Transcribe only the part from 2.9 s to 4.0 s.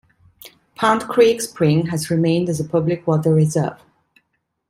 Water Reserve.